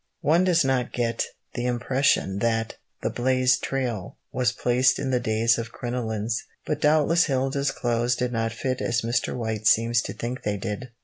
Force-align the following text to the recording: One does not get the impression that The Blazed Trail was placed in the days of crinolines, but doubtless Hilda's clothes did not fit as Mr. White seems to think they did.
One 0.21 0.43
does 0.43 0.65
not 0.65 0.91
get 0.93 1.25
the 1.53 1.67
impression 1.67 2.39
that 2.39 2.75
The 3.03 3.11
Blazed 3.11 3.61
Trail 3.61 4.17
was 4.31 4.51
placed 4.51 4.97
in 4.97 5.11
the 5.11 5.19
days 5.19 5.59
of 5.59 5.71
crinolines, 5.71 6.41
but 6.65 6.81
doubtless 6.81 7.25
Hilda's 7.25 7.69
clothes 7.69 8.15
did 8.15 8.31
not 8.31 8.51
fit 8.51 8.81
as 8.81 9.03
Mr. 9.03 9.35
White 9.37 9.67
seems 9.67 10.01
to 10.01 10.13
think 10.13 10.41
they 10.41 10.57
did. 10.57 10.89